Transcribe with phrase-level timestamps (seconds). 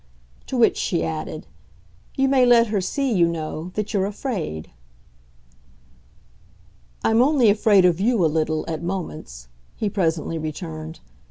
[0.47, 1.45] To which she added:
[2.15, 4.71] "You may let her see, you know, that you're afraid."
[7.03, 11.01] "I'm only afraid of you, a little, at moments," he presently returned.